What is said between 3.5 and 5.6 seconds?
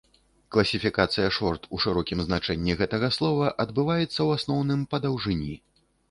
адбываецца, у асноўным, па даўжыні.